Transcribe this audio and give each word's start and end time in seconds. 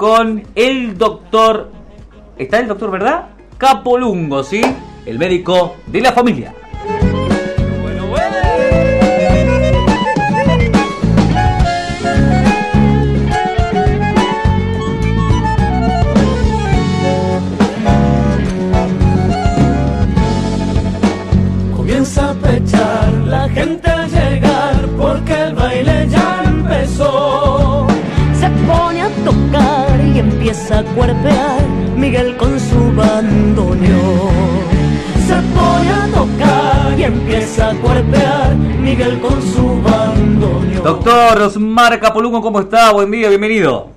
con 0.00 0.44
el 0.54 0.96
doctor, 0.96 1.72
está 2.36 2.60
el 2.60 2.68
doctor, 2.68 2.92
¿verdad? 2.92 3.30
Capolungo, 3.58 4.44
¿sí? 4.44 4.60
El 5.04 5.18
médico 5.18 5.74
de 5.88 6.00
la 6.00 6.12
familia. 6.12 6.54
Cuerpear 30.98 31.60
Miguel 31.96 32.36
con 32.36 32.58
su 32.58 32.92
bandoneón. 32.92 34.34
Se 35.28 35.34
pone 35.54 35.90
a 35.90 36.08
tocar 36.12 36.98
y 36.98 37.04
empieza 37.04 37.70
a 37.70 37.74
cuerpear 37.76 38.56
Miguel 38.56 39.20
con 39.20 39.40
su 39.40 39.80
bandoneón. 39.80 40.82
Doctor 40.82 41.42
Osmar 41.42 42.00
Capolungo, 42.00 42.42
¿cómo 42.42 42.60
está? 42.60 42.92
Buen 42.92 43.12
día, 43.12 43.28
bienvenido. 43.28 43.90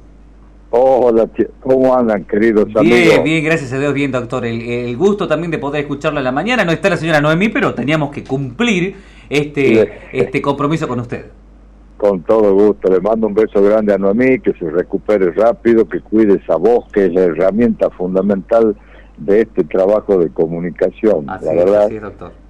Hola, 0.70 1.28
¿cómo 1.60 1.94
andan, 1.98 2.24
queridos 2.24 2.68
amigos? 2.76 2.84
Bien, 2.84 3.24
bien, 3.24 3.44
gracias 3.44 3.74
a 3.74 3.80
Dios, 3.80 3.94
bien, 3.94 4.12
doctor. 4.12 4.46
El, 4.46 4.62
el, 4.62 4.96
gusto 4.96 5.28
también 5.28 5.50
de 5.50 5.58
poder 5.58 5.82
escucharlo 5.82 6.20
en 6.20 6.24
la 6.24 6.32
mañana. 6.32 6.64
No 6.64 6.72
está 6.72 6.92
la 6.92 6.98
señora 6.98 7.20
Noemí, 7.20 7.50
pero 7.50 7.74
teníamos 7.74 8.12
que 8.12 8.24
cumplir 8.24 8.96
este, 9.28 10.02
este 10.14 10.40
compromiso 10.40 10.88
con 10.88 11.00
usted. 11.00 11.26
Con 12.02 12.24
todo 12.24 12.56
gusto. 12.56 12.90
Le 12.92 13.00
mando 13.00 13.28
un 13.28 13.36
beso 13.36 13.62
grande 13.62 13.94
a 13.94 13.98
Noemí, 14.00 14.40
que 14.40 14.54
se 14.54 14.68
recupere 14.72 15.30
rápido, 15.34 15.88
que 15.88 16.00
cuide 16.02 16.40
esa 16.44 16.56
voz, 16.56 16.92
que 16.92 17.06
es 17.06 17.14
la 17.14 17.26
herramienta 17.26 17.92
fundamental 17.92 18.76
de 19.18 19.42
este 19.42 19.64
trabajo 19.66 20.18
de 20.18 20.30
comunicación. 20.32 21.30
Así 21.30 21.46
la 21.46 21.54
verdad 21.54 21.92
es, 21.92 22.02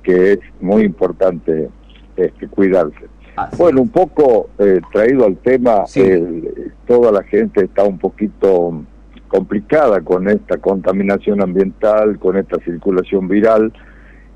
que 0.04 0.32
es 0.32 0.40
muy 0.62 0.84
importante 0.84 1.68
este, 2.16 2.48
cuidarse. 2.48 3.08
Así 3.36 3.58
Bueno, 3.58 3.82
un 3.82 3.90
poco 3.90 4.48
eh, 4.58 4.80
traído 4.94 5.26
al 5.26 5.36
tema, 5.36 5.86
Sí. 5.86 6.00
el- 6.00 6.72
toda 6.88 7.12
la 7.12 7.24
gente 7.24 7.66
está 7.66 7.84
un 7.84 8.00
poquito 8.00 8.84
complicada 9.28 10.00
con 10.00 10.30
esta 10.30 10.60
contaminación 10.60 11.42
ambiental, 11.42 12.20
con 12.20 12.38
esta 12.38 12.58
circulación 12.64 13.28
viral, 13.28 13.74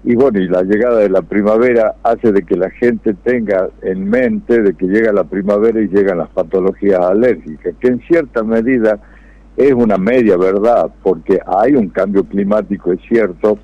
y 0.08 0.16
bueno, 0.16 0.40
y 0.40 0.48
la 0.48 0.62
llegada 0.62 1.00
de 1.00 1.10
la 1.10 1.24
primavera 1.24 1.96
hace 2.04 2.32
de 2.32 2.44
que 2.44 2.56
la 2.56 2.70
gente 2.70 3.16
tenga 3.24 3.70
en 3.82 4.08
mente 4.08 4.62
de 4.62 4.76
que 4.76 4.86
llega 4.86 5.12
la 5.12 5.24
primavera 5.24 5.82
y 5.82 5.88
llegan 5.88 6.20
las 6.20 6.30
patologías 6.30 7.00
alérgicas, 7.02 7.74
que 7.80 7.88
en 7.88 8.00
cierta 8.02 8.44
medida 8.44 9.00
es 9.58 9.74
una 9.74 9.98
media 9.98 10.38
verdad, 10.38 10.92
porque 11.02 11.40
hay 11.48 11.74
un 11.76 11.90
cambio 11.90 12.24
climático, 12.26 12.92
es 12.94 13.00
cierto, 13.10 13.58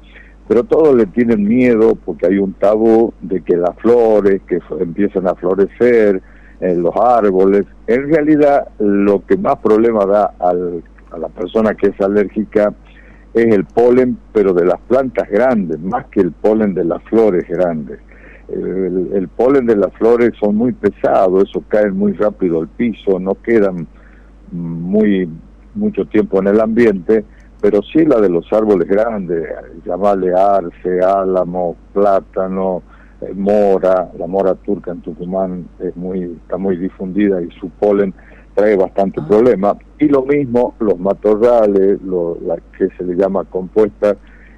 pero 0.48 0.64
todos 0.64 0.96
le 0.96 1.06
tienen 1.06 1.48
miedo 1.48 1.96
porque 1.96 2.26
hay 2.28 2.38
un 2.40 2.54
tabú 2.54 3.14
de 3.22 3.42
que 3.42 3.56
las 3.56 3.76
flores 3.78 4.42
que 4.48 4.60
empiezan 4.80 5.28
a 5.28 5.36
florecer 5.36 6.22
en 6.60 6.82
los 6.82 6.96
árboles, 6.96 7.66
en 7.88 8.12
realidad 8.12 8.68
lo 8.80 9.24
que 9.26 9.38
más 9.38 9.58
problema 9.60 10.06
da 10.06 10.34
al- 10.40 10.84
a 11.12 11.18
la 11.18 11.28
persona 11.30 11.76
que 11.76 11.88
es 11.90 12.02
alérgica 12.02 12.74
es 13.34 13.54
el 13.54 13.66
polen, 13.66 14.18
pero 14.34 14.54
de 14.54 14.66
las 14.66 14.80
plantas 14.82 15.30
grandes, 15.30 15.80
más 15.80 16.06
que 16.08 16.22
el 16.22 16.32
polen 16.32 16.74
de 16.74 16.84
las 16.84 17.02
flores 17.04 17.48
grandes. 17.48 18.00
El, 18.50 19.30
polen 19.30 19.66
de 19.66 19.78
las 19.78 19.94
flores 19.94 20.32
son 20.38 20.56
muy 20.58 20.74
pesados, 20.74 21.50
eso 21.50 21.64
cae 21.70 21.90
muy 21.90 22.12
rápido 22.14 22.60
al 22.60 22.68
piso, 22.68 23.18
no 23.18 23.36
quedan 23.36 23.88
muy 24.52 25.30
mucho 25.74 26.04
tiempo 26.06 26.40
en 26.42 26.48
el 26.48 26.60
ambiente, 26.60 27.24
pero 27.62 27.82
sí 27.82 28.04
la 28.04 28.20
de 28.20 28.28
los 28.28 28.52
árboles 28.52 28.90
grandes, 28.90 29.48
llamarle 29.86 30.34
arce, 30.34 31.00
álamo, 31.00 31.78
plátano, 31.94 32.84
eh, 33.22 33.34
mora, 33.34 34.10
la 34.18 34.28
mora 34.28 34.56
turca 34.56 34.92
en 34.92 35.00
Tucumán 35.00 35.68
es 35.80 35.96
muy, 35.96 36.24
está 36.44 36.58
muy 36.58 36.76
difundida 36.76 37.42
y 37.42 37.50
su 37.52 37.70
polen 37.70 38.14
trae 38.56 38.76
bastante 38.76 39.20
Ah. 39.22 39.28
problema. 39.28 39.78
Y 40.00 40.08
lo 40.08 40.24
mismo 40.24 40.74
los 40.80 41.00
matorrales, 41.00 42.02
lo, 42.02 42.38
la 42.46 42.58
que 42.78 42.90
se 42.98 43.04
le 43.04 43.16
llama 43.16 43.44
compuesta, 43.46 44.16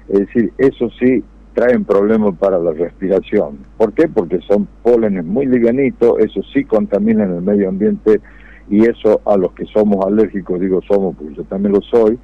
es 0.08 0.20
decir, 0.20 0.52
eso 0.58 0.88
sí 0.98 1.22
traen 1.54 1.84
problemas 1.84 2.34
para 2.38 2.58
la 2.58 2.72
respiración. 2.72 3.58
¿Por 3.76 3.92
qué? 3.92 4.08
Porque 4.08 4.40
son 4.40 4.66
pólenes 4.82 5.24
muy 5.24 5.46
livianitos, 5.46 6.18
eso 6.18 6.40
sí 6.52 6.64
contaminan 6.64 7.32
el 7.32 7.42
medio 7.42 7.68
ambiente 7.68 8.20
y 8.68 8.84
eso 8.86 9.20
a 9.24 9.36
los 9.36 9.52
que 9.52 9.64
somos 9.66 10.04
alérgicos, 10.04 10.58
digo 10.60 10.80
somos 10.82 11.14
porque 11.16 11.34
yo 11.34 11.44
también 11.44 11.72
lo 11.74 11.80
soy, 11.82 12.18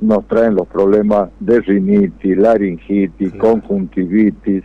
nos 0.00 0.26
traen 0.26 0.56
los 0.56 0.66
problemas 0.66 1.30
de 1.38 1.60
rinitis, 1.60 2.36
laringitis, 2.36 3.32
conjuntivitis 3.34 4.64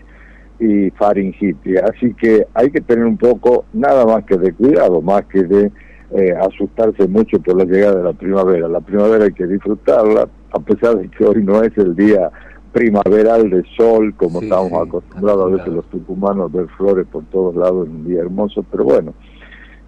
y 0.59 0.89
faringitis. 0.91 1.77
Así 1.83 2.13
que 2.15 2.47
hay 2.55 2.71
que 2.71 2.81
tener 2.81 3.05
un 3.05 3.17
poco, 3.17 3.65
nada 3.73 4.03
más 4.05 4.23
que 4.25 4.37
de 4.37 4.51
cuidado, 4.53 4.99
más 5.01 5.25
que 5.25 5.43
de 5.43 5.71
eh, 6.11 6.33
asustarse 6.39 7.07
mucho 7.07 7.39
por 7.39 7.57
la 7.57 7.65
llegada 7.65 7.97
de 7.97 8.03
la 8.03 8.13
primavera. 8.13 8.67
La 8.67 8.81
primavera 8.81 9.25
hay 9.25 9.33
que 9.33 9.47
disfrutarla, 9.47 10.27
a 10.51 10.59
pesar 10.59 10.97
de 10.97 11.09
que 11.09 11.25
hoy 11.25 11.43
no 11.43 11.61
es 11.63 11.77
el 11.77 11.95
día 11.95 12.31
primaveral 12.71 13.49
de 13.49 13.63
sol, 13.75 14.13
como 14.15 14.39
Sí, 14.39 14.45
estamos 14.45 14.69
sí, 14.69 14.87
acostumbrados 14.87 15.51
a 15.51 15.55
veces 15.55 15.73
los 15.73 15.85
tucumanos 15.89 16.51
ver 16.51 16.67
flores 16.77 17.07
por 17.11 17.23
todos 17.25 17.55
lados 17.55 17.87
en 17.87 17.95
un 17.95 18.07
día 18.07 18.21
hermoso, 18.21 18.63
pero 18.71 18.83
bueno, 18.83 19.13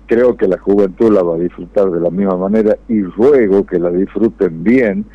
creo 0.07 0.35
que 0.35 0.47
la 0.47 0.57
juventud 0.57 1.13
la 1.13 1.21
va 1.21 1.35
a 1.35 1.39
disfrutar 1.39 1.91
de 1.91 1.99
la 1.99 2.09
misma 2.09 2.35
manera 2.35 2.75
y 2.87 3.03
ruego 3.03 3.65
que 3.65 3.79
la 3.79 3.91
disfruten 3.91 4.63
bien, 4.63 5.05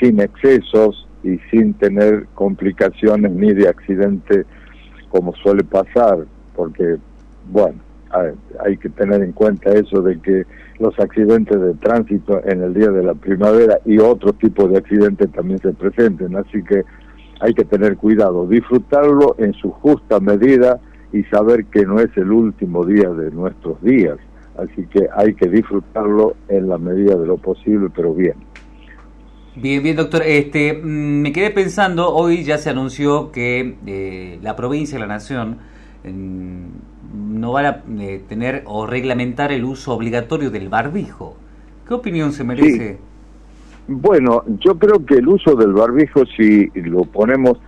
sin 0.00 0.20
excesos 0.20 1.06
y 1.22 1.38
sin 1.50 1.74
tener 1.74 2.26
complicaciones 2.34 3.30
ni 3.32 3.54
de 3.54 3.68
accidente 3.68 4.44
como 5.08 5.32
suele 5.36 5.62
pasar, 5.62 6.26
porque, 6.56 6.96
bueno, 7.50 7.78
hay, 8.64 8.76
que 8.76 8.88
tener 8.90 9.22
en 9.22 9.32
cuenta 9.32 9.72
eso 9.72 10.00
de 10.02 10.20
que 10.20 10.44
los 10.78 10.98
accidentes 10.98 11.60
de 11.60 11.74
tránsito 11.74 12.40
en 12.44 12.62
el 12.62 12.74
día 12.74 12.90
de 12.90 13.02
la 13.02 13.14
primavera 13.14 13.78
y 13.84 13.98
otro 13.98 14.32
tipo 14.32 14.68
de 14.68 14.78
accidentes 14.78 15.30
también 15.32 15.58
se 15.60 15.72
presenten, 15.72 16.36
así 16.36 16.62
que 16.62 16.82
hay 17.40 17.54
que 17.54 17.64
tener 17.64 17.96
cuidado, 17.96 18.46
disfrutarlo 18.46 19.36
en 19.38 19.52
su 19.54 19.70
justa 19.70 20.20
medida 20.20 20.80
y 21.12 21.22
saber 21.24 21.66
que 21.66 21.84
no 21.84 22.00
es 22.00 22.16
el 22.16 22.30
último 22.32 22.84
día 22.84 23.10
de 23.10 23.30
nuestros 23.30 23.80
días, 23.82 24.18
así 24.58 24.86
que 24.86 25.06
hay 25.16 25.34
que 25.34 25.48
disfrutarlo 25.48 26.36
en 26.48 26.68
la 26.68 26.78
medida 26.78 27.16
de 27.16 27.26
lo 27.26 27.36
posible, 27.36 27.88
pero 27.94 28.14
bien. 28.14 28.34
Bien, 29.56 29.82
bien, 29.84 29.94
doctor. 29.94 30.22
Este, 30.24 30.74
mm, 30.74 31.22
me 31.22 31.32
quedé 31.32 31.50
pensando, 31.50 32.12
hoy 32.12 32.42
ya 32.42 32.58
se 32.58 32.70
anunció 32.70 33.30
que 33.30 33.76
eh, 33.86 34.38
la 34.42 34.56
provincia, 34.56 34.98
la 34.98 35.06
nación, 35.06 35.58
no 37.44 37.52
van 37.52 37.66
a 37.66 37.82
eh, 38.00 38.22
tener 38.26 38.62
o 38.64 38.86
reglamentar 38.86 39.52
el 39.52 39.64
uso 39.64 39.92
obligatorio 39.92 40.50
del 40.50 40.70
barbijo. 40.70 41.36
¿Qué 41.86 41.92
opinión 41.92 42.32
se 42.32 42.42
merece? 42.42 42.98
Bueno, 43.86 44.44
yo 44.60 44.78
creo 44.78 45.04
que 45.04 45.16
el 45.16 45.28
uso 45.28 45.54
del 45.54 45.74
barbijo, 45.74 46.24
si 46.38 46.70
lo 46.74 47.04
ponemos 47.04 47.58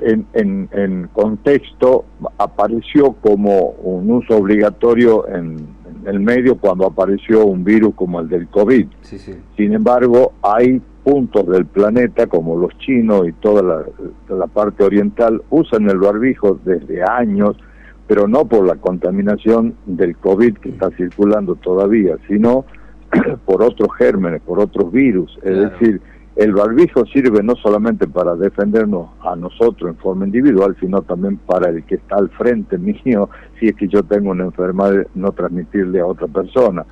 en, 0.00 0.26
en, 0.34 0.68
en 0.72 1.08
contexto, 1.14 2.04
apareció 2.36 3.12
como 3.22 3.70
un 3.82 4.10
uso 4.10 4.36
obligatorio 4.36 5.26
en, 5.28 5.66
en 5.86 6.06
el 6.06 6.20
medio 6.20 6.58
cuando 6.58 6.84
apareció 6.84 7.46
un 7.46 7.64
virus 7.64 7.94
como 7.94 8.20
el 8.20 8.28
del 8.28 8.48
COVID. 8.48 8.86
Sí, 9.00 9.18
sí. 9.18 9.32
Sin 9.56 9.72
embargo, 9.72 10.34
hay 10.42 10.82
puntos 11.02 11.46
del 11.48 11.64
planeta, 11.64 12.26
como 12.26 12.58
los 12.58 12.76
chinos 12.78 13.26
y 13.26 13.32
toda 13.32 13.62
la, 13.62 14.36
la 14.36 14.46
parte 14.46 14.84
oriental, 14.84 15.40
usan 15.48 15.88
el 15.88 15.98
barbijo 15.98 16.58
desde 16.62 17.02
años, 17.02 17.56
pero 18.06 18.28
no 18.28 18.44
por 18.46 18.66
la 18.66 18.76
contaminación 18.76 19.74
del 19.86 20.16
COVID 20.16 20.58
que 20.58 20.70
está 20.70 20.90
circulando 20.90 21.56
todavía, 21.56 22.16
sino 22.28 22.64
por 23.44 23.62
otros 23.62 23.88
gérmenes, 23.98 24.42
por 24.42 24.60
otros 24.60 24.90
virus. 24.92 25.36
Es 25.42 25.52
Claro. 25.56 25.70
decir, 25.70 26.00
el 26.36 26.52
barbijo 26.52 27.04
sirve 27.06 27.42
no 27.42 27.54
solamente 27.56 28.06
para 28.06 28.36
defendernos 28.36 29.08
a 29.22 29.34
nosotros 29.36 29.90
en 29.90 29.96
forma 29.96 30.26
individual, 30.26 30.76
sino 30.78 31.00
también 31.02 31.38
para 31.38 31.70
el 31.70 31.82
que 31.84 31.94
está 31.96 32.16
al 32.16 32.28
frente 32.30 32.76
mío, 32.78 33.30
si 33.58 33.68
es 33.68 33.74
que 33.74 33.88
yo 33.88 34.02
tengo 34.02 34.30
una 34.32 34.44
enfermedad, 34.44 35.06
no 35.14 35.32
transmitirle 35.32 36.00
a 36.00 36.06
otra 36.06 36.26
persona. 36.26 36.84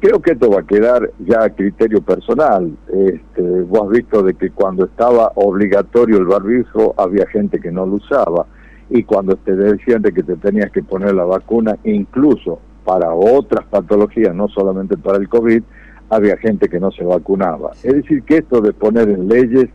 Creo 0.00 0.20
que 0.20 0.32
esto 0.32 0.50
va 0.50 0.60
a 0.60 0.66
quedar 0.66 1.10
ya 1.20 1.42
a 1.44 1.50
criterio 1.50 2.00
personal. 2.02 2.70
Este, 2.92 3.42
vos 3.62 3.82
has 3.84 3.88
visto 3.90 4.22
de 4.22 4.34
que 4.34 4.50
cuando 4.50 4.84
estaba 4.84 5.32
obligatorio 5.36 6.18
el 6.18 6.24
barbijo 6.26 6.94
había 6.96 7.26
gente 7.26 7.58
que 7.60 7.70
no 7.72 7.84
lo 7.86 7.94
usaba 7.94 8.46
y 8.90 9.02
cuando 9.02 9.36
te 9.36 9.54
decían 9.54 10.02
de 10.02 10.12
que 10.12 10.22
te 10.22 10.36
tenías 10.36 10.70
que 10.70 10.82
poner 10.82 11.14
la 11.14 11.24
vacuna, 11.24 11.76
incluso 11.84 12.60
para 12.84 13.12
otras 13.12 13.66
patologías, 13.66 14.34
no 14.34 14.48
solamente 14.48 14.96
para 14.96 15.18
el 15.18 15.28
COVID, 15.28 15.62
había 16.10 16.36
gente 16.38 16.68
que 16.68 16.80
no 16.80 16.90
se 16.90 17.04
vacunaba. 17.04 17.72
Es 17.82 17.94
decir, 17.94 18.22
que 18.22 18.38
esto 18.38 18.60
de 18.60 18.72
poner 18.72 19.08
en 19.10 19.28
leyes 19.28 19.68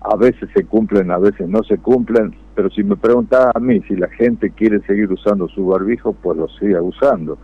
a 0.00 0.16
veces 0.16 0.48
se 0.54 0.64
cumplen, 0.64 1.10
a 1.10 1.18
veces 1.18 1.48
no 1.48 1.62
se 1.62 1.78
cumplen, 1.78 2.34
pero 2.54 2.70
si 2.70 2.84
me 2.84 2.96
preguntas 2.96 3.50
a 3.54 3.58
mí 3.58 3.80
si 3.88 3.96
la 3.96 4.08
gente 4.08 4.50
quiere 4.50 4.80
seguir 4.86 5.10
usando 5.10 5.48
su 5.48 5.66
barbijo, 5.66 6.14
pues 6.14 6.38
lo 6.38 6.48
siga 6.48 6.82
usando. 6.82 7.38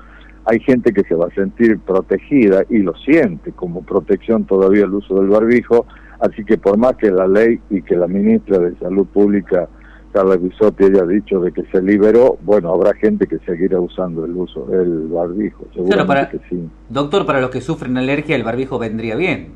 hay 0.47 0.59
gente 0.61 0.93
que 0.93 1.03
se 1.05 1.15
va 1.15 1.27
a 1.27 1.35
sentir 1.35 1.79
protegida 1.81 2.65
y 2.69 2.79
lo 2.79 2.95
siente 2.97 3.53
como 3.53 3.83
protección 3.83 4.45
todavía 4.45 4.85
el 4.85 4.95
uso 4.95 5.17
del 5.17 5.29
barbijo, 5.29 5.87
así 6.21 6.45
que 6.45 6.59
por 6.59 6.77
más 6.79 6.97
que 6.97 7.11
la 7.11 7.27
ley 7.27 7.61
y 7.71 7.83
que 7.83 7.97
la 7.97 8.07
ministra 8.07 8.59
de 8.59 8.75
Salud 8.77 9.07
Pública, 9.07 9.69
Carla 10.13 10.37
Bisotti, 10.37 10.85
haya 10.85 11.05
dicho 11.05 11.41
de 11.41 11.53
que 11.53 11.65
se 11.67 11.81
liberó, 11.83 12.39
bueno, 12.43 12.73
habrá 12.73 12.95
gente 12.95 13.27
que 13.27 13.39
seguirá 13.41 13.81
usando 13.81 14.25
el 14.25 14.33
uso 14.33 14.67
del 14.67 15.09
barbijo, 15.09 15.67
seguramente 15.73 16.39
que 16.39 16.49
sí. 16.49 16.69
Doctor, 16.89 17.27
para 17.27 17.41
los 17.41 17.51
que 17.51 17.61
sufren 17.61 17.97
alergia, 17.97 18.37
el 18.37 18.43
barbijo 18.43 18.79
vendría 18.79 19.17
bien. 19.17 19.55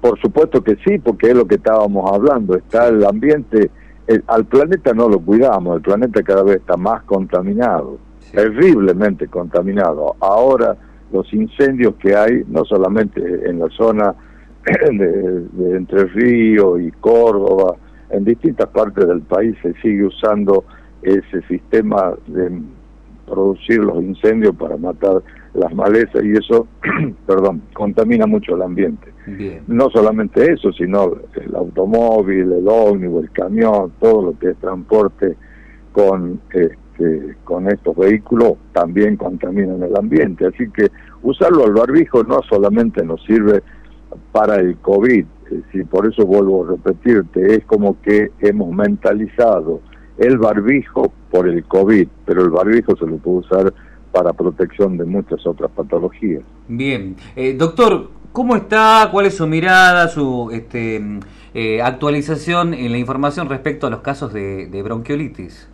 Por 0.00 0.20
supuesto 0.20 0.62
que 0.62 0.76
sí, 0.84 0.98
porque 0.98 1.30
es 1.30 1.34
lo 1.36 1.46
que 1.46 1.56
estábamos 1.56 2.10
hablando, 2.12 2.56
está 2.56 2.88
el 2.88 3.04
ambiente, 3.04 3.70
al 4.26 4.44
planeta 4.44 4.92
no 4.92 5.08
lo 5.08 5.18
cuidamos, 5.18 5.76
el 5.76 5.82
planeta 5.82 6.22
cada 6.22 6.42
vez 6.42 6.56
está 6.58 6.76
más 6.76 7.02
contaminado 7.02 7.98
terriblemente 8.32 9.28
contaminado. 9.28 10.16
Ahora 10.20 10.76
los 11.12 11.32
incendios 11.32 11.94
que 11.96 12.14
hay, 12.14 12.42
no 12.48 12.64
solamente 12.64 13.20
en 13.48 13.58
la 13.58 13.68
zona 13.70 14.14
de, 14.90 15.76
Entre 15.76 16.04
Ríos 16.04 16.80
y 16.80 16.90
Córdoba, 16.92 17.76
en 18.10 18.24
distintas 18.24 18.68
partes 18.68 19.06
del 19.06 19.22
país 19.22 19.56
se 19.62 19.72
sigue 19.74 20.04
usando 20.04 20.64
ese 21.02 21.42
sistema 21.48 22.14
de 22.26 22.60
producir 23.26 23.78
los 23.78 24.02
incendios 24.02 24.54
para 24.56 24.76
matar 24.76 25.22
las 25.54 25.74
malezas 25.74 26.22
y 26.22 26.32
eso, 26.32 26.68
perdón, 27.26 27.62
contamina 27.72 28.26
mucho 28.26 28.54
el 28.54 28.62
ambiente. 28.62 29.12
No 29.66 29.90
solamente 29.90 30.52
eso, 30.52 30.72
sino 30.72 31.16
el 31.34 31.54
automóvil, 31.56 32.52
el 32.52 32.68
ómnibus, 32.68 33.24
el 33.24 33.30
camión, 33.32 33.92
todo 33.98 34.22
lo 34.22 34.38
que 34.38 34.50
es 34.50 34.56
transporte 34.58 35.34
con 35.92 36.40
eh, 36.54 37.34
con 37.44 37.68
estos 37.68 37.94
vehículos 37.94 38.54
también 38.72 39.16
contaminan 39.16 39.82
el 39.82 39.96
ambiente. 39.96 40.46
Así 40.46 40.70
que 40.70 40.90
usarlo 41.22 41.64
al 41.64 41.74
barbijo 41.74 42.22
no 42.24 42.40
solamente 42.48 43.04
nos 43.04 43.22
sirve 43.24 43.62
para 44.32 44.56
el 44.56 44.76
COVID, 44.78 45.26
si 45.72 45.84
por 45.84 46.06
eso 46.06 46.24
vuelvo 46.24 46.64
a 46.64 46.70
repetirte, 46.70 47.54
es 47.54 47.64
como 47.64 48.00
que 48.02 48.30
hemos 48.40 48.74
mentalizado 48.74 49.80
el 50.18 50.38
barbijo 50.38 51.12
por 51.30 51.48
el 51.48 51.64
COVID, 51.64 52.08
pero 52.24 52.42
el 52.42 52.50
barbijo 52.50 52.96
se 52.96 53.06
lo 53.06 53.16
puede 53.18 53.38
usar 53.38 53.74
para 54.12 54.32
protección 54.32 54.96
de 54.96 55.04
muchas 55.04 55.46
otras 55.46 55.70
patologías. 55.72 56.42
Bien, 56.68 57.16
eh, 57.34 57.54
doctor, 57.54 58.10
¿cómo 58.32 58.56
está? 58.56 59.08
¿Cuál 59.12 59.26
es 59.26 59.36
su 59.36 59.46
mirada, 59.46 60.08
su 60.08 60.50
este, 60.52 61.02
eh, 61.54 61.82
actualización 61.82 62.72
en 62.72 62.92
la 62.92 62.98
información 62.98 63.48
respecto 63.48 63.86
a 63.86 63.90
los 63.90 64.00
casos 64.00 64.32
de, 64.32 64.66
de 64.66 64.82
bronquiolitis? 64.82 65.68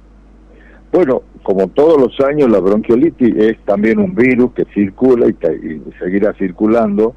Bueno, 0.93 1.23
como 1.43 1.69
todos 1.69 1.99
los 1.99 2.21
años, 2.21 2.51
la 2.51 2.61
bronquiolitis 2.61 3.35
es 3.37 3.59
también 3.65 3.99
un 3.99 4.15
virus 4.15 4.53
que 4.53 4.67
circula 4.75 5.27
y, 5.27 5.81
seguirá 5.99 6.35
circulando, 6.35 7.15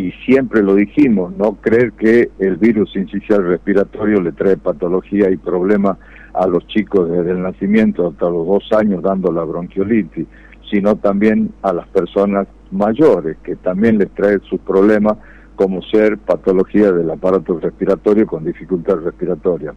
y 0.00 0.12
siempre 0.24 0.62
lo 0.62 0.76
dijimos, 0.76 1.36
no 1.36 1.56
creer 1.56 1.92
que 1.92 2.30
el 2.38 2.56
virus 2.56 2.96
incisional 2.96 3.48
respiratorio 3.48 4.22
le 4.22 4.32
trae 4.32 4.56
patología 4.56 5.30
y 5.30 5.36
problemas 5.36 5.98
a 6.32 6.46
los 6.46 6.66
chicos 6.68 7.10
desde 7.10 7.32
el 7.32 7.42
nacimiento 7.42 8.08
hasta 8.08 8.30
los 8.30 8.46
dos 8.46 8.72
años 8.72 9.02
dando 9.02 9.30
la 9.30 9.44
bronquiolitis, 9.44 10.26
sino 10.70 10.96
también 10.96 11.52
a 11.60 11.74
las 11.74 11.86
personas 11.88 12.48
mayores, 12.70 13.36
que 13.42 13.56
también 13.56 13.98
les 13.98 14.08
trae 14.12 14.38
sus 14.48 14.58
problemas 14.60 15.18
como 15.54 15.82
ser 15.82 16.16
patología 16.16 16.92
del 16.92 17.10
aparato 17.10 17.58
respiratorio 17.58 18.26
con 18.26 18.44
dificultad 18.44 18.96
respiratoria. 19.00 19.74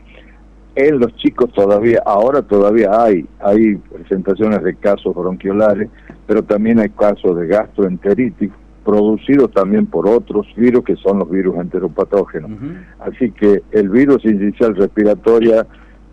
En 0.75 0.99
los 0.99 1.13
chicos 1.17 1.51
todavía, 1.51 2.01
ahora 2.05 2.41
todavía 2.43 2.89
hay, 3.03 3.27
hay 3.41 3.75
presentaciones 3.75 4.63
de 4.63 4.75
casos 4.75 5.13
bronquiolares, 5.13 5.89
pero 6.25 6.43
también 6.43 6.79
hay 6.79 6.89
casos 6.89 7.37
de 7.37 7.47
gastroenteritis 7.47 8.51
producidos 8.83 9.51
también 9.51 9.85
por 9.85 10.07
otros 10.07 10.47
virus 10.55 10.83
que 10.83 10.95
son 10.97 11.19
los 11.19 11.29
virus 11.29 11.57
enteropatógenos. 11.57 12.51
Así 12.99 13.31
que 13.31 13.63
el 13.71 13.89
virus 13.89 14.23
inicial 14.25 14.75
respiratoria, 14.75 15.65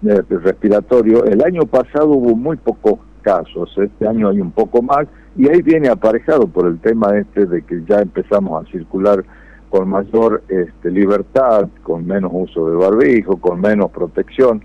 eh, 0.06 0.22
respiratorio, 0.28 1.24
el 1.24 1.42
año 1.42 1.62
pasado 1.62 2.08
hubo 2.08 2.34
muy 2.36 2.56
pocos 2.56 3.00
casos, 3.22 3.70
este 3.76 4.08
año 4.08 4.28
hay 4.28 4.40
un 4.40 4.52
poco 4.52 4.82
más, 4.82 5.06
y 5.36 5.48
ahí 5.48 5.62
viene 5.62 5.88
aparejado 5.88 6.46
por 6.46 6.66
el 6.66 6.78
tema 6.80 7.16
este 7.18 7.46
de 7.46 7.62
que 7.62 7.82
ya 7.88 8.00
empezamos 8.00 8.64
a 8.64 8.70
circular 8.70 9.24
con 9.68 9.88
mayor 9.88 10.42
este, 10.48 10.90
libertad, 10.90 11.68
con 11.82 12.06
menos 12.06 12.30
uso 12.34 12.68
de 12.68 12.76
barbijo, 12.76 13.36
con 13.36 13.60
menos 13.60 13.90
protección. 13.90 14.62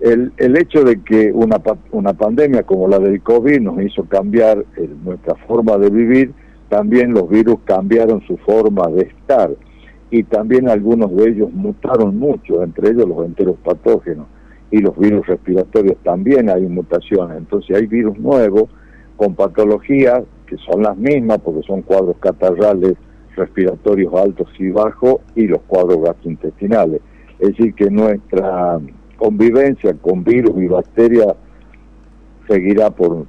El, 0.00 0.32
el 0.38 0.56
hecho 0.56 0.82
de 0.82 1.02
que 1.02 1.30
una, 1.32 1.60
una 1.90 2.12
pandemia 2.14 2.62
como 2.62 2.88
la 2.88 2.98
del 2.98 3.22
COVID 3.22 3.60
nos 3.60 3.80
hizo 3.82 4.04
cambiar 4.04 4.64
eh, 4.76 4.88
nuestra 5.04 5.34
forma 5.46 5.76
de 5.78 5.90
vivir, 5.90 6.32
también 6.68 7.12
los 7.12 7.28
virus 7.28 7.56
cambiaron 7.64 8.20
su 8.26 8.36
forma 8.38 8.88
de 8.88 9.02
estar 9.02 9.50
y 10.10 10.22
también 10.24 10.68
algunos 10.68 11.14
de 11.16 11.30
ellos 11.30 11.52
mutaron 11.52 12.18
mucho, 12.18 12.62
entre 12.62 12.90
ellos 12.90 13.08
los 13.08 13.26
enteros 13.26 13.56
patógenos 13.64 14.26
y 14.70 14.78
los 14.78 14.96
virus 14.98 15.26
respiratorios 15.26 15.96
también 16.02 16.50
hay 16.50 16.62
mutaciones, 16.62 17.38
entonces 17.38 17.76
hay 17.76 17.86
virus 17.86 18.18
nuevos 18.18 18.68
con 19.16 19.34
patologías 19.34 20.22
que 20.46 20.56
son 20.58 20.82
las 20.82 20.96
mismas 20.96 21.38
porque 21.38 21.62
son 21.66 21.82
cuadros 21.82 22.16
catarrales 22.18 22.94
respiratorios 23.36 24.12
altos 24.14 24.48
y 24.58 24.70
bajos 24.70 25.16
y 25.34 25.46
los 25.46 25.60
cuadros 25.62 26.02
gastrointestinales. 26.02 27.00
Es 27.38 27.48
decir, 27.50 27.74
que 27.74 27.90
nuestra 27.90 28.78
convivencia 29.16 29.94
con 29.94 30.24
virus 30.24 30.56
y 30.56 30.66
bacterias 30.66 31.34
seguirá 32.46 32.90
por, 32.90 33.26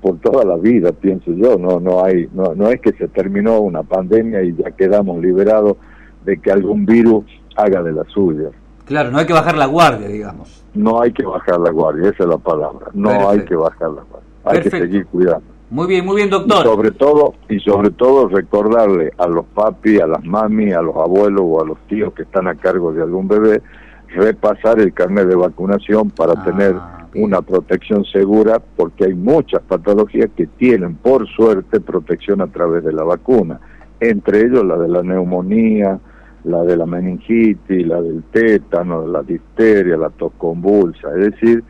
por, 0.00 0.18
toda 0.18 0.44
la 0.44 0.56
vida, 0.56 0.92
pienso 0.92 1.32
yo. 1.32 1.58
No, 1.58 1.80
no, 1.80 2.04
hay, 2.04 2.28
no, 2.32 2.54
no 2.54 2.68
es 2.68 2.80
que 2.80 2.92
se 2.92 3.08
terminó 3.08 3.60
una 3.60 3.82
pandemia 3.82 4.42
y 4.42 4.54
ya 4.54 4.70
quedamos 4.70 5.20
liberados 5.22 5.76
de 6.24 6.38
que 6.38 6.50
algún 6.50 6.86
virus 6.86 7.24
haga 7.56 7.82
de 7.82 7.92
la 7.92 8.04
suya. 8.04 8.48
Claro, 8.84 9.10
no 9.10 9.18
hay 9.18 9.26
que 9.26 9.32
bajar 9.32 9.56
la 9.56 9.66
guardia, 9.66 10.08
digamos. 10.08 10.64
No 10.74 11.00
hay 11.00 11.12
que 11.12 11.24
bajar 11.24 11.58
la 11.60 11.70
guardia, 11.70 12.10
esa 12.10 12.24
es 12.24 12.28
la 12.28 12.38
palabra. 12.38 12.88
No 12.92 13.28
hay 13.28 13.40
que 13.44 13.56
bajar 13.56 13.90
la 13.90 14.02
guardia. 14.02 14.28
Hay 14.44 14.60
que 14.60 14.70
seguir 14.70 15.06
cuidando. 15.06 15.54
Muy 15.70 15.86
bien, 15.86 16.04
muy 16.04 16.16
bien, 16.16 16.30
doctor. 16.30 16.60
Y 16.60 16.68
sobre 16.68 16.90
todo, 16.90 17.34
y 17.48 17.58
sobre 17.60 17.90
todo 17.90 18.28
recordarle 18.28 19.12
a 19.16 19.26
los 19.26 19.46
papi, 19.46 19.98
a 19.98 20.06
las 20.06 20.22
mami, 20.24 20.72
a 20.72 20.82
los 20.82 20.94
abuelos 20.96 21.42
o 21.44 21.62
a 21.62 21.66
los 21.66 21.78
tíos 21.88 22.12
que 22.12 22.22
están 22.22 22.46
a 22.46 22.54
cargo 22.54 22.92
de 22.92 23.02
algún 23.02 23.26
bebé, 23.26 23.62
repasar 24.08 24.78
el 24.78 24.92
carnet 24.92 25.26
de 25.26 25.34
vacunación 25.34 26.10
para 26.10 26.34
ah, 26.36 26.44
tener 26.44 26.76
una 27.14 27.42
protección 27.42 28.04
segura, 28.04 28.60
porque 28.76 29.04
hay 29.04 29.14
muchas 29.14 29.62
patologías 29.62 30.30
que 30.36 30.46
tienen, 30.46 30.96
por 30.96 31.26
suerte, 31.28 31.80
protección 31.80 32.40
a 32.40 32.48
través 32.48 32.84
de 32.84 32.92
la 32.92 33.04
vacuna, 33.04 33.60
entre 34.00 34.40
ellos 34.40 34.64
la 34.64 34.76
de 34.76 34.88
la 34.88 35.02
neumonía, 35.02 35.98
la 36.44 36.62
de 36.62 36.76
la 36.76 36.86
meningitis, 36.86 37.86
la 37.86 38.02
del 38.02 38.22
tétano, 38.24 39.06
la 39.06 39.22
difteria, 39.22 39.96
la 39.96 40.10
tos 40.10 40.32
convulsa, 40.36 41.08
es 41.16 41.32
decir, 41.32 41.64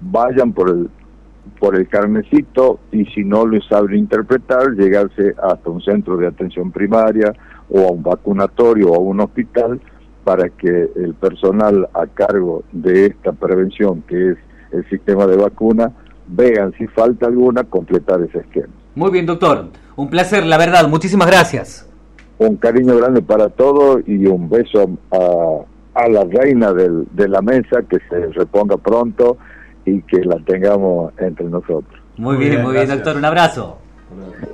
vayan 0.00 0.52
por 0.52 0.70
el 0.70 0.90
por 1.58 1.76
el 1.76 1.88
carnecito 1.88 2.78
y 2.92 3.04
si 3.06 3.24
no 3.24 3.46
lo 3.46 3.60
sabe 3.62 3.96
interpretar, 3.96 4.72
llegarse 4.72 5.34
hasta 5.42 5.70
un 5.70 5.80
centro 5.80 6.16
de 6.16 6.26
atención 6.26 6.70
primaria 6.70 7.32
o 7.70 7.88
a 7.88 7.90
un 7.90 8.02
vacunatorio 8.02 8.90
o 8.90 8.96
a 8.96 8.98
un 8.98 9.20
hospital 9.20 9.80
para 10.24 10.50
que 10.50 10.90
el 10.94 11.14
personal 11.14 11.88
a 11.94 12.06
cargo 12.06 12.64
de 12.72 13.06
esta 13.06 13.32
prevención, 13.32 14.02
que 14.02 14.32
es 14.32 14.38
el 14.72 14.88
sistema 14.88 15.26
de 15.26 15.36
vacuna, 15.36 15.92
vean 16.26 16.72
si 16.78 16.86
falta 16.88 17.26
alguna, 17.26 17.64
completar 17.64 18.20
ese 18.22 18.38
esquema. 18.38 18.72
Muy 18.94 19.10
bien, 19.10 19.26
doctor. 19.26 19.66
Un 19.96 20.08
placer, 20.10 20.44
la 20.44 20.58
verdad. 20.58 20.88
Muchísimas 20.88 21.26
gracias. 21.28 21.88
Un 22.38 22.56
cariño 22.56 22.96
grande 22.96 23.22
para 23.22 23.48
todos 23.48 24.00
y 24.06 24.26
un 24.26 24.48
beso 24.48 24.90
a, 25.10 26.00
a 26.00 26.08
la 26.08 26.24
reina 26.24 26.72
del, 26.72 27.06
de 27.12 27.28
la 27.28 27.42
mesa, 27.42 27.82
que 27.88 27.98
se 28.08 28.26
reponga 28.28 28.76
pronto 28.76 29.38
y 29.84 30.02
que 30.02 30.18
la 30.24 30.36
tengamos 30.44 31.12
entre 31.18 31.46
nosotros. 31.46 32.00
Muy, 32.16 32.36
bien, 32.36 32.62
muy 32.62 32.74
bien, 32.74 32.88
doctor. 32.88 33.16
Un 33.16 33.24
abrazo. 33.24 33.78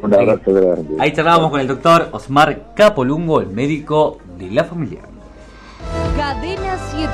Un 0.03 0.15
abrazo 0.15 0.53
grande. 0.53 0.97
Ahí 0.99 1.13
charlábamos 1.13 1.51
con 1.51 1.61
el 1.61 1.67
doctor 1.67 2.09
Osmar 2.13 2.75
Capolungo, 2.75 3.41
el 3.41 3.49
médico 3.49 4.19
de 4.39 4.51
la 4.51 4.65
familia. 4.65 5.01
Cadena 6.35 6.77
7, 6.91 7.09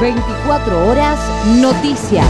24 0.00 0.88
horas, 0.88 1.18
noticias. 1.60 2.26